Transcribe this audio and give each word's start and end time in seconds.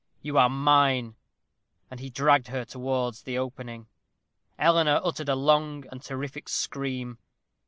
You 0.23 0.39
are 0.39 0.49
mine." 0.49 1.15
And 1.91 1.99
he 1.99 2.09
dragged 2.09 2.47
her 2.47 2.65
towards 2.65 3.21
the 3.21 3.37
opening. 3.37 3.85
Eleanor 4.57 4.99
uttered 5.03 5.29
a 5.29 5.35
long 5.35 5.85
and 5.91 6.01
terrific 6.01 6.49
scream. 6.49 7.19